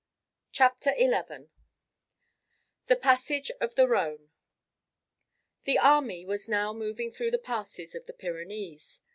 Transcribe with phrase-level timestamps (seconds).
[0.51, 1.49] CHAPTER XI:
[2.87, 4.31] THE PASSAGE OF THE RHONE
[5.65, 9.03] The army was now moving through the passes of the Pyrenees.